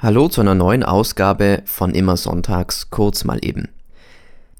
[0.00, 3.66] Hallo zu einer neuen Ausgabe von Immer Sonntags, kurz mal eben.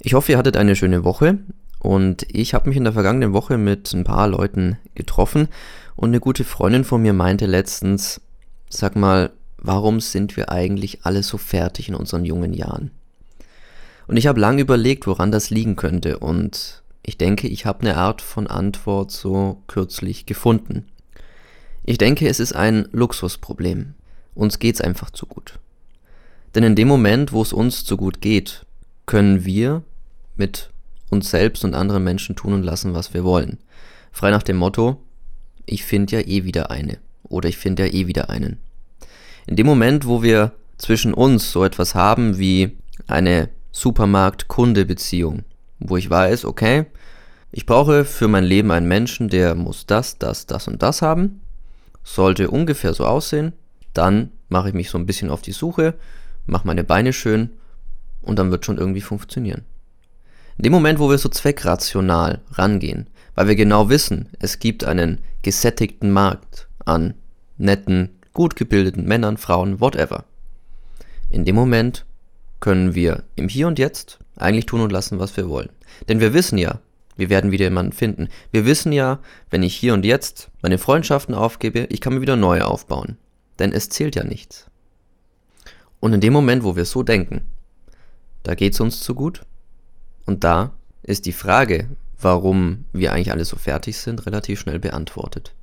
[0.01, 1.39] Ich hoffe, ihr hattet eine schöne Woche
[1.79, 5.47] und ich habe mich in der vergangenen Woche mit ein paar Leuten getroffen
[5.95, 8.21] und eine gute Freundin von mir meinte letztens,
[8.69, 12.91] sag mal, warum sind wir eigentlich alle so fertig in unseren jungen Jahren?
[14.09, 17.97] Und ich habe lange überlegt, woran das liegen könnte und ich denke, ich habe eine
[17.97, 20.89] Art von Antwort so kürzlich gefunden.
[21.85, 23.95] Ich denke, es ist ein Luxusproblem.
[24.39, 25.59] Uns geht's einfach zu gut.
[26.55, 28.65] Denn in dem Moment, wo es uns zu gut geht,
[29.05, 29.83] können wir
[30.37, 30.71] mit
[31.11, 33.59] uns selbst und anderen Menschen tun und lassen, was wir wollen.
[34.13, 35.03] Frei nach dem Motto,
[35.67, 38.59] ich finde ja eh wieder eine oder ich finde ja eh wieder einen.
[39.49, 45.43] In dem Moment, wo wir zwischen uns so etwas haben wie eine Supermarkt-Kunde-Beziehung,
[45.81, 46.87] wo ich weiß, okay,
[47.51, 51.41] ich brauche für mein Leben einen Menschen, der muss das, das, das und das haben,
[52.05, 53.53] sollte ungefähr so aussehen,
[53.95, 55.95] dann mache ich mich so ein bisschen auf die Suche,
[56.47, 57.51] mache meine Beine schön
[58.23, 59.65] und dann wird schon irgendwie funktionieren.
[60.57, 65.21] In dem Moment, wo wir so zweckrational rangehen, weil wir genau wissen, es gibt einen
[65.43, 67.15] gesättigten Markt an
[67.59, 70.25] netten, gut gebildeten Männern, Frauen, whatever.
[71.31, 72.05] In dem Moment
[72.61, 75.71] können wir im Hier und Jetzt eigentlich tun und lassen, was wir wollen.
[76.09, 76.81] Denn wir wissen ja,
[77.17, 78.29] wir werden wieder jemanden finden.
[78.53, 79.19] Wir wissen ja,
[79.51, 83.17] wenn ich hier und jetzt meine Freundschaften aufgebe, ich kann mir wieder neue aufbauen
[83.59, 84.67] denn es zählt ja nichts.
[86.01, 87.43] Und in dem Moment, wo wir so denken,
[88.43, 89.43] da geht es uns zu gut.
[90.27, 91.89] Und da ist die Frage,
[92.21, 95.55] warum wir eigentlich alle so fertig sind, relativ schnell beantwortet.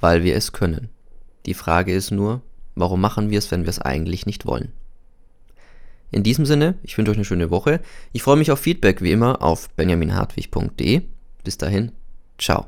[0.00, 0.88] Weil wir es können.
[1.46, 2.42] Die Frage ist nur,
[2.74, 4.72] warum machen wir es, wenn wir es eigentlich nicht wollen?
[6.10, 7.80] In diesem Sinne, ich wünsche euch eine schöne Woche.
[8.12, 11.02] Ich freue mich auf Feedback wie immer auf benjaminhartwig.de.
[11.44, 11.92] Bis dahin,
[12.38, 12.66] ciao.